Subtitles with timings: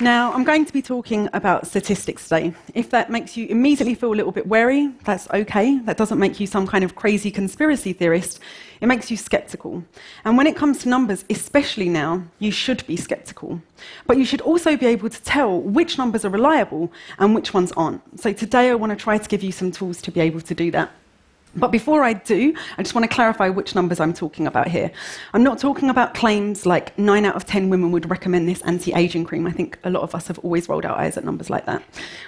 [0.00, 2.54] Now, I'm going to be talking about statistics today.
[2.72, 5.80] If that makes you immediately feel a little bit wary, that's okay.
[5.80, 8.38] That doesn't make you some kind of crazy conspiracy theorist.
[8.80, 9.82] It makes you skeptical.
[10.24, 13.60] And when it comes to numbers, especially now, you should be skeptical.
[14.06, 17.72] But you should also be able to tell which numbers are reliable and which ones
[17.72, 18.20] aren't.
[18.20, 20.54] So today I want to try to give you some tools to be able to
[20.54, 20.92] do that.
[21.56, 24.90] But before I do, I just want to clarify which numbers I'm talking about here.
[25.32, 28.92] I'm not talking about claims like 9 out of 10 women would recommend this anti
[28.92, 29.46] aging cream.
[29.46, 31.82] I think a lot of us have always rolled our eyes at numbers like that.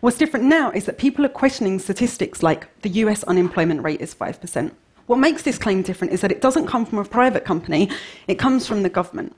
[0.00, 4.14] What's different now is that people are questioning statistics like the US unemployment rate is
[4.14, 4.72] 5%.
[5.06, 7.90] What makes this claim different is that it doesn't come from a private company,
[8.26, 9.36] it comes from the government.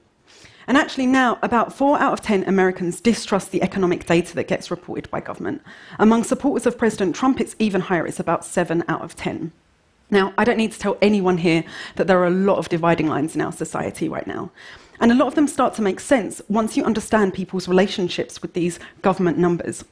[0.68, 4.70] And actually, now about four out of 10 Americans distrust the economic data that gets
[4.70, 5.62] reported by government.
[5.98, 9.52] Among supporters of President Trump, it's even higher, it's about seven out of 10.
[10.10, 11.64] Now, I don't need to tell anyone here
[11.96, 14.50] that there are a lot of dividing lines in our society right now.
[15.00, 18.54] And a lot of them start to make sense once you understand people's relationships with
[18.54, 19.84] these government numbers.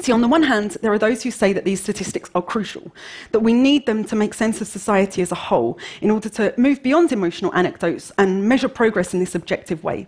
[0.00, 2.94] See, on the one hand, there are those who say that these statistics are crucial,
[3.32, 6.54] that we need them to make sense of society as a whole in order to
[6.56, 10.06] move beyond emotional anecdotes and measure progress in this objective way.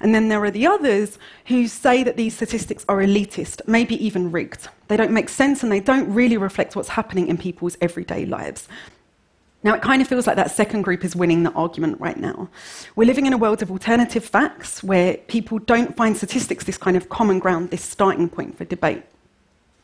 [0.00, 4.30] And then there are the others who say that these statistics are elitist, maybe even
[4.30, 4.68] rigged.
[4.88, 8.68] They don't make sense and they don't really reflect what's happening in people's everyday lives.
[9.62, 12.48] Now, it kind of feels like that second group is winning the argument right now.
[12.94, 16.96] We're living in a world of alternative facts where people don't find statistics this kind
[16.96, 19.02] of common ground, this starting point for debate.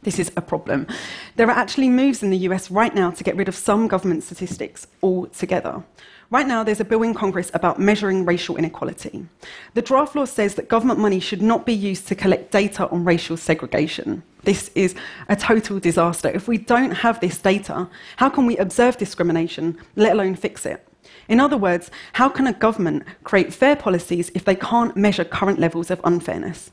[0.02, 0.88] This is a problem.
[1.36, 4.24] There are actually moves in the US right now to get rid of some government
[4.24, 5.84] statistics altogether.
[6.28, 9.26] Right now, there's a bill in Congress about measuring racial inequality.
[9.74, 13.04] The draft law says that government money should not be used to collect data on
[13.04, 14.22] racial segregation.
[14.42, 14.94] This is
[15.28, 16.30] a total disaster.
[16.30, 20.84] If we don't have this data, how can we observe discrimination, let alone fix it?
[21.28, 25.60] In other words, how can a government create fair policies if they can't measure current
[25.60, 26.70] levels of unfairness?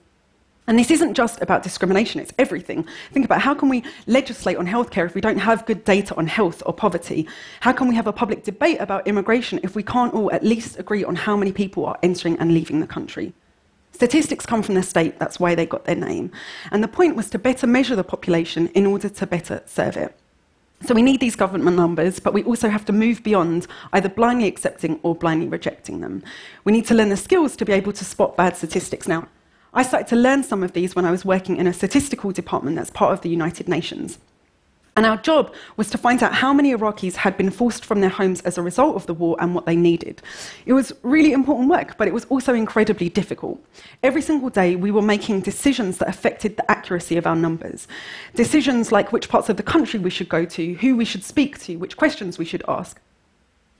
[0.69, 2.85] And this isn't just about discrimination, it's everything.
[3.12, 6.28] Think about how can we legislate on healthcare if we don't have good data on
[6.28, 7.28] health or poverty?
[7.62, 10.78] How can we have a public debate about immigration if we can't all at least
[10.78, 13.34] agree on how many people are entering and leaving the country?
[13.94, 16.31] Statistics come from the state, that's why they got their name.
[16.69, 20.16] And the point was to better measure the population in order to better serve it.
[20.86, 24.47] So we need these government numbers, but we also have to move beyond either blindly
[24.47, 26.22] accepting or blindly rejecting them.
[26.63, 29.07] We need to learn the skills to be able to spot bad statistics.
[29.07, 29.28] Now,
[29.74, 32.75] I started to learn some of these when I was working in a statistical department
[32.75, 34.18] that's part of the United Nations.
[35.00, 38.09] And our job was to find out how many Iraqis had been forced from their
[38.09, 40.22] homes as a result of the war and what they needed.
[40.66, 43.63] It was really important work, but it was also incredibly difficult.
[44.03, 47.88] Every single day, we were making decisions that affected the accuracy of our numbers.
[48.36, 51.59] Decisions like which parts of the country we should go to, who we should speak
[51.59, 53.00] to, which questions we should ask.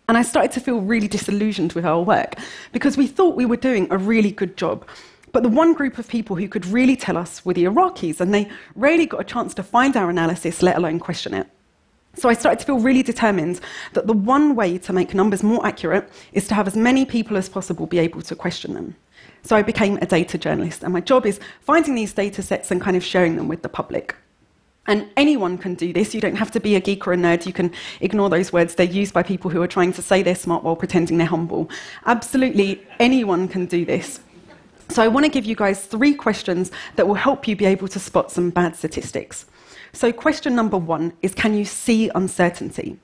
[0.08, 2.36] And I started to feel really disillusioned with our work
[2.72, 4.88] because we thought we were doing a really good job.
[5.32, 8.34] But the one group of people who could really tell us were the Iraqis, and
[8.34, 11.48] they rarely got a chance to find our analysis, let alone question it.
[12.16, 13.62] So I started to feel really determined
[13.94, 17.38] that the one way to make numbers more accurate is to have as many people
[17.38, 18.96] as possible be able to question them.
[19.44, 22.82] So I became a data journalist, and my job is finding these data sets and
[22.82, 24.16] kind of sharing them with the public.
[24.88, 26.16] And anyone can do this.
[26.16, 27.46] You don't have to be a geek or a nerd.
[27.46, 28.74] You can ignore those words.
[28.74, 31.70] They're used by people who are trying to say they're smart while pretending they're humble.
[32.08, 34.20] Absolutely anyone can do this.
[34.92, 37.88] So I want to give you guys three questions that will help you be able
[37.90, 39.46] to spot some bad statistics.
[39.94, 42.98] So, question number one is Can you see uncertainty?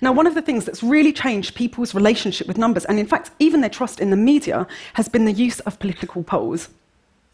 [0.00, 3.30] Now, one of the things that's really changed people's relationship with numbers, and in fact,
[3.38, 6.70] even their trust in the media, has been the use of political polls.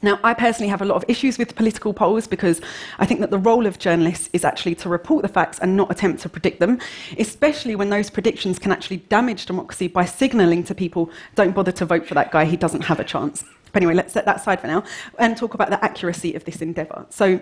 [0.03, 2.61] Now, I personally have a lot of issues with political polls because
[2.99, 5.91] I think that the role of journalists is actually to report the facts and not
[5.91, 6.79] attempt to predict them,
[7.19, 11.87] especially when those predictions can actually damage democracy by signalling to people, don't bother to
[11.87, 13.45] vote for that guy, he doesn't have a chance.
[13.75, 14.85] But anyway, let's set that aside for now
[15.19, 17.07] and talk about the accuracy of this endeavour.
[17.11, 17.41] So,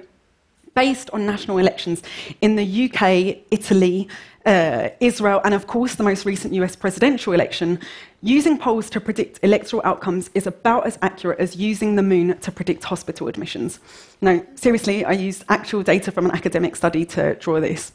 [0.74, 2.02] based on national elections
[2.40, 4.08] in the UK, Italy,
[4.46, 7.78] uh, Israel, and of course the most recent US presidential election,
[8.22, 12.50] using polls to predict electoral outcomes is about as accurate as using the moon to
[12.50, 13.78] predict hospital admissions.
[14.22, 17.92] No, seriously, I used actual data from an academic study to draw this.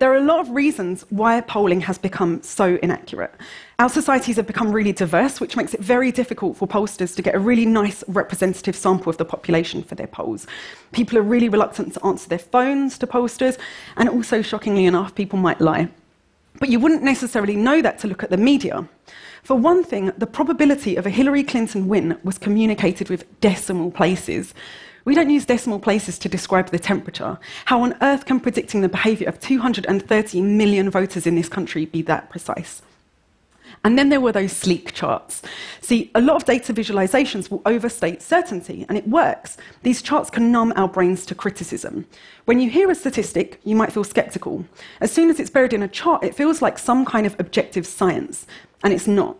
[0.00, 3.34] There are a lot of reasons why polling has become so inaccurate.
[3.78, 7.34] Our societies have become really diverse, which makes it very difficult for pollsters to get
[7.34, 10.46] a really nice representative sample of the population for their polls.
[10.92, 13.58] People are really reluctant to answer their phones to pollsters,
[13.98, 15.90] and also, shockingly enough, people might lie.
[16.58, 18.88] But you wouldn't necessarily know that to look at the media.
[19.42, 24.54] For one thing, the probability of a Hillary Clinton win was communicated with decimal places.
[25.10, 27.36] We don't use decimal places to describe the temperature.
[27.64, 32.00] How on earth can predicting the behaviour of 230 million voters in this country be
[32.02, 32.80] that precise?
[33.82, 35.42] And then there were those sleek charts.
[35.80, 39.56] See, a lot of data visualizations will overstate certainty, and it works.
[39.82, 42.06] These charts can numb our brains to criticism.
[42.44, 44.64] When you hear a statistic, you might feel skeptical.
[45.00, 47.84] As soon as it's buried in a chart, it feels like some kind of objective
[47.84, 48.46] science,
[48.84, 49.36] and it's not.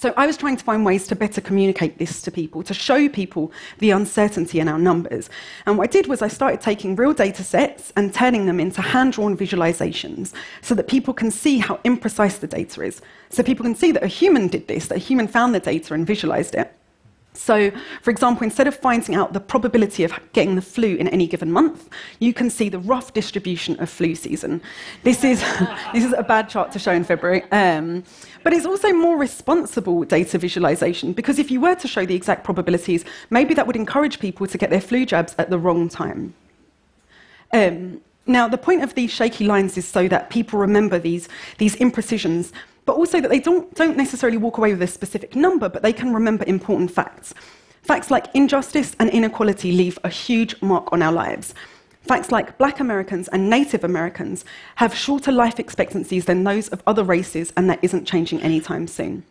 [0.00, 3.06] So I was trying to find ways to better communicate this to people, to show
[3.10, 5.28] people the uncertainty in our numbers.
[5.66, 8.80] And what I did was I started taking real data sets and turning them into
[8.80, 10.32] hand drawn visualizations
[10.62, 13.02] so that people can see how imprecise the data is.
[13.28, 15.92] So people can see that a human did this, that a human found the data
[15.92, 16.74] and visualized it.
[17.40, 17.72] So,
[18.02, 21.50] for example, instead of finding out the probability of getting the flu in any given
[21.50, 21.88] month,
[22.18, 24.60] you can see the rough distribution of flu season.
[25.04, 25.40] This is,
[25.94, 27.42] this is a bad chart to show in February.
[27.50, 28.04] Um,
[28.44, 32.44] but it's also more responsible data visualization because if you were to show the exact
[32.44, 36.34] probabilities, maybe that would encourage people to get their flu jabs at the wrong time.
[37.54, 41.74] Um, now, the point of these shaky lines is so that people remember these, these
[41.76, 42.52] imprecisions
[42.90, 45.92] but also that they don't, don't necessarily walk away with a specific number, but they
[45.92, 47.32] can remember important facts.
[47.82, 51.54] Facts like injustice and inequality leave a huge mark on our lives.
[52.02, 54.44] Facts like black Americans and Native Americans
[54.74, 59.22] have shorter life expectancies than those of other races, and that isn't changing anytime soon.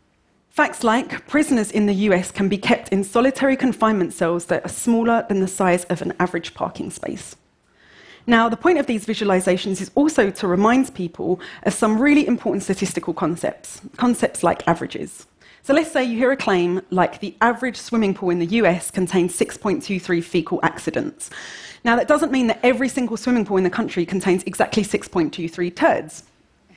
[0.50, 4.70] Facts like prisoners in the US can be kept in solitary confinement cells that are
[4.70, 7.36] smaller than the size of an average parking space.
[8.30, 12.62] Now, the point of these visualizations is also to remind people of some really important
[12.62, 15.26] statistical concepts, concepts like averages.
[15.64, 18.92] So let's say you hear a claim like the average swimming pool in the US
[18.92, 21.32] contains 6.23 fecal accidents.
[21.84, 25.76] Now, that doesn't mean that every single swimming pool in the country contains exactly 6.23
[25.76, 26.26] turds.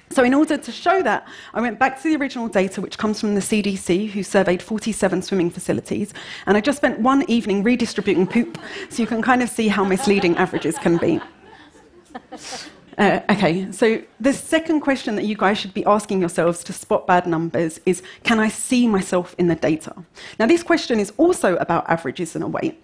[0.09, 3.21] So, in order to show that, I went back to the original data, which comes
[3.21, 6.15] from the CDC, who surveyed 47 swimming facilities,
[6.47, 8.59] and I just spent one evening redistributing poop
[8.89, 11.21] so you can kind of see how misleading averages can be.
[12.99, 17.07] Uh, okay, so the second question that you guys should be asking yourselves to spot
[17.07, 19.95] bad numbers is Can I see myself in the data?
[20.39, 22.77] Now, this question is also about averages in a way.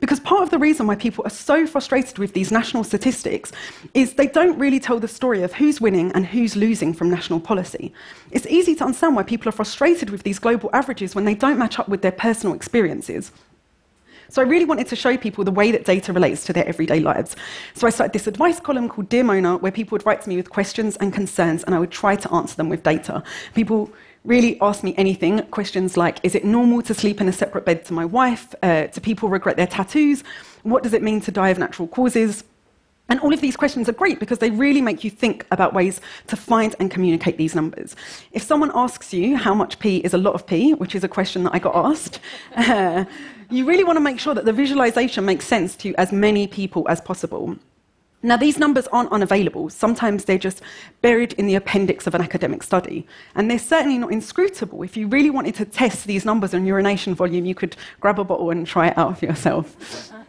[0.00, 3.52] Because part of the reason why people are so frustrated with these national statistics
[3.94, 7.38] is they don't really tell the story of who's winning and who's losing from national
[7.38, 7.94] policy.
[8.32, 11.56] It's easy to understand why people are frustrated with these global averages when they don't
[11.56, 13.30] match up with their personal experiences.
[14.32, 17.00] So I really wanted to show people the way that data relates to their everyday
[17.00, 17.36] lives.
[17.74, 20.36] So I started this advice column called Dear Mona, where people would write to me
[20.36, 23.22] with questions and concerns, and I would try to answer them with data.
[23.52, 23.92] People
[24.24, 25.42] really ask me anything.
[25.48, 28.54] Questions like Is it normal to sleep in a separate bed to my wife?
[28.62, 30.24] Uh, do people regret their tattoos?
[30.62, 32.42] What does it mean to die of natural causes?
[33.08, 36.00] And all of these questions are great because they really make you think about ways
[36.28, 37.94] to find and communicate these numbers.
[38.32, 41.08] If someone asks you how much pee is a lot of pee, which is a
[41.08, 42.20] question that I got asked,
[42.56, 43.04] uh,
[43.50, 46.86] you really want to make sure that the visualization makes sense to as many people
[46.88, 47.56] as possible.
[48.24, 49.68] Now, these numbers aren't unavailable.
[49.68, 50.62] Sometimes they're just
[51.00, 53.04] buried in the appendix of an academic study.
[53.34, 54.84] And they're certainly not inscrutable.
[54.84, 58.24] If you really wanted to test these numbers on urination volume, you could grab a
[58.24, 60.12] bottle and try it out for yourself.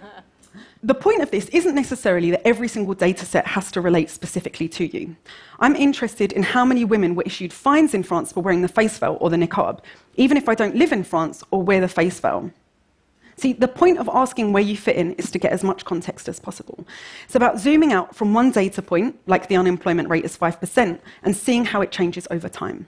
[0.84, 4.68] the point of this isn't necessarily that every single data set has to relate specifically
[4.68, 5.16] to you.
[5.60, 8.98] I'm interested in how many women were issued fines in France for wearing the face
[8.98, 9.80] veil or the niqab,
[10.16, 12.52] even if I don't live in France or wear the face veil.
[13.38, 16.28] See, the point of asking where you fit in is to get as much context
[16.28, 16.86] as possible.
[17.26, 21.36] It's about zooming out from one data point, like the unemployment rate is 5%, and
[21.36, 22.88] seeing how it changes over time,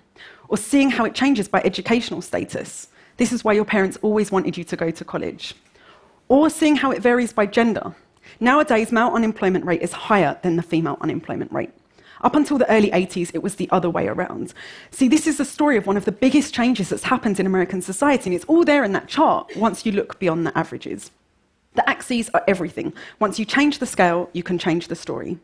[0.49, 2.89] or seeing how it changes by educational status.
[3.17, 5.55] This is why your parents always wanted you to go to college
[6.27, 7.93] or seeing how it varies by gender.
[8.39, 11.71] Nowadays, male unemployment rate is higher than the female unemployment rate.
[12.21, 14.53] Up until the early 80s, it was the other way around.
[14.89, 17.81] See, this is the story of one of the biggest changes that's happened in American
[17.81, 21.11] society, and it's all there in that chart once you look beyond the averages.
[21.75, 22.93] The axes are everything.
[23.19, 25.37] Once you change the scale, you can change the story.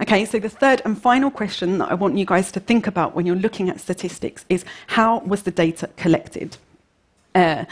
[0.00, 3.14] Okay, so the third and final question that I want you guys to think about
[3.14, 6.56] when you're looking at statistics is how was the data collected?
[7.34, 7.64] Uh,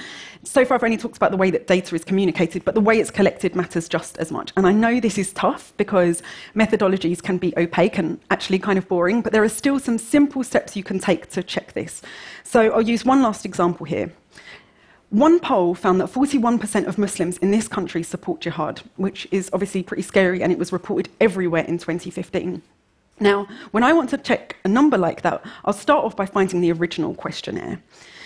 [0.43, 2.99] so far, I've only talked about the way that data is communicated, but the way
[2.99, 4.53] it's collected matters just as much.
[4.57, 6.23] And I know this is tough because
[6.55, 10.43] methodologies can be opaque and actually kind of boring, but there are still some simple
[10.43, 12.01] steps you can take to check this.
[12.43, 14.13] So I'll use one last example here.
[15.11, 19.83] One poll found that 41% of Muslims in this country support jihad, which is obviously
[19.83, 22.63] pretty scary, and it was reported everywhere in 2015.
[23.19, 26.61] Now, when I want to check a number like that, I'll start off by finding
[26.61, 27.83] the original questionnaire.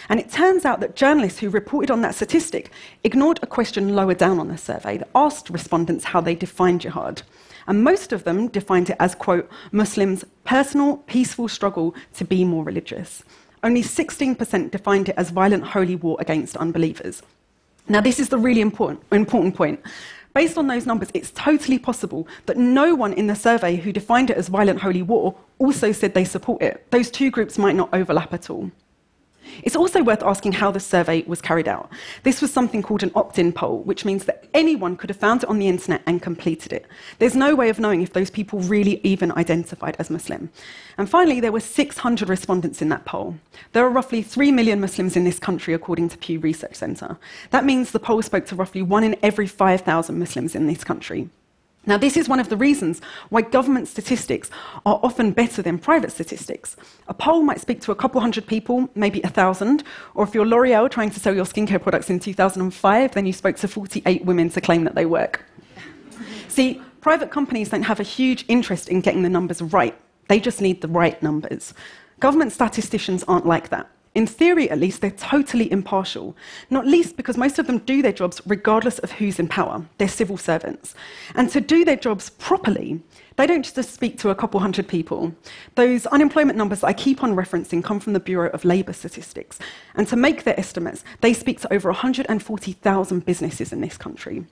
[0.08, 2.70] And it turns out that journalists who reported on that statistic
[3.02, 7.22] ignored a question lower down on the survey that asked respondents how they defined jihad.
[7.66, 12.64] And most of them defined it as, quote, Muslims' personal, peaceful struggle to be more
[12.64, 13.22] religious.
[13.62, 17.22] Only 16% defined it as violent holy war against unbelievers.
[17.88, 19.80] Now, this is the really important, important point.
[20.34, 24.30] Based on those numbers, it's totally possible that no one in the survey who defined
[24.30, 26.90] it as violent holy war also said they support it.
[26.90, 28.70] Those two groups might not overlap at all.
[29.62, 31.90] It's also worth asking how the survey was carried out.
[32.22, 35.42] This was something called an opt in poll, which means that anyone could have found
[35.42, 36.86] it on the internet and completed it.
[37.18, 40.50] There's no way of knowing if those people really even identified as Muslim.
[40.98, 43.36] And finally, there were 600 respondents in that poll.
[43.72, 47.18] There are roughly 3 million Muslims in this country, according to Pew Research Centre.
[47.50, 51.28] That means the poll spoke to roughly one in every 5,000 Muslims in this country.
[51.86, 54.50] Now, this is one of the reasons why government statistics
[54.86, 56.76] are often better than private statistics.
[57.08, 60.46] A poll might speak to a couple hundred people, maybe a thousand, or if you're
[60.46, 64.48] L'Oreal trying to sell your skincare products in 2005, then you spoke to 48 women
[64.50, 65.44] to claim that they work.
[66.48, 69.94] See, private companies don't have a huge interest in getting the numbers right,
[70.28, 71.74] they just need the right numbers.
[72.20, 73.90] Government statisticians aren't like that.
[74.14, 76.36] In theory, at least, they're totally impartial,
[76.70, 79.84] not least because most of them do their jobs regardless of who's in power.
[79.98, 80.94] They're civil servants.
[81.34, 83.02] And to do their jobs properly,
[83.36, 85.34] they don't just speak to a couple hundred people.
[85.74, 89.58] Those unemployment numbers I keep on referencing come from the Bureau of Labour Statistics.
[89.96, 94.46] And to make their estimates, they speak to over 140,000 businesses in this country.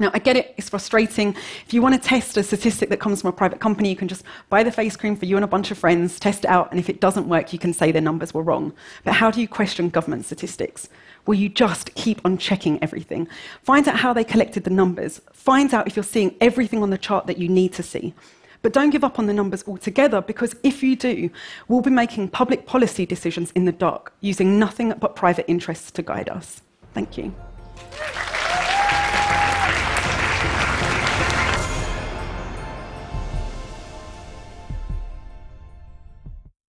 [0.00, 1.36] Now, I get it, it's frustrating.
[1.66, 4.08] If you want to test a statistic that comes from a private company, you can
[4.08, 6.70] just buy the face cream for you and a bunch of friends, test it out,
[6.70, 8.72] and if it doesn't work, you can say their numbers were wrong.
[9.04, 10.88] But how do you question government statistics?
[11.26, 13.28] Well, you just keep on checking everything.
[13.62, 15.20] Find out how they collected the numbers.
[15.34, 18.14] Find out if you're seeing everything on the chart that you need to see.
[18.62, 21.28] But don't give up on the numbers altogether, because if you do,
[21.68, 26.02] we'll be making public policy decisions in the dark, using nothing but private interests to
[26.02, 26.62] guide us.
[26.94, 27.34] Thank you.